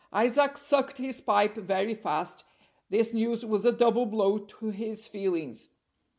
[0.11, 2.45] Isaac sucked his pipe very fast;
[2.89, 5.69] this news was a double blow to his feelings.